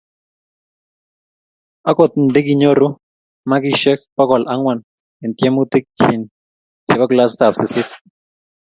[1.89, 2.87] okot ntikinyoru
[3.49, 4.79] makishek bokal angwan
[5.23, 6.21] en tiemutik chin
[6.85, 7.89] chebo klasit ab sisit